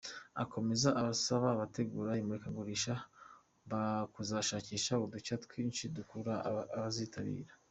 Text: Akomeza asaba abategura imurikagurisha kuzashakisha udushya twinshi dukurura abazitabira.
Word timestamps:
Akomeza 0.43 0.89
asaba 1.03 1.45
abategura 1.51 2.19
imurikagurisha 2.21 2.93
kuzashakisha 4.13 4.93
udushya 5.03 5.35
twinshi 5.45 5.83
dukurura 5.95 6.35
abazitabira. 6.77 7.51